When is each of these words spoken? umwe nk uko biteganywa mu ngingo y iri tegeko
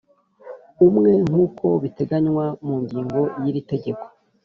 umwe 0.87 1.11
nk 1.29 1.35
uko 1.45 1.65
biteganywa 1.83 2.45
mu 2.65 2.75
ngingo 2.83 3.21
y 3.41 3.45
iri 3.49 3.61
tegeko 3.71 4.05